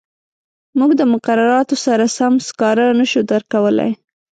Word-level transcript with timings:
موږ 0.77 0.91
د 0.99 1.01
مقرراتو 1.13 1.75
سره 1.85 2.05
سم 2.17 2.33
سکاره 2.47 2.85
نه 2.99 3.05
شو 3.11 3.21
درکولای. 3.31 3.91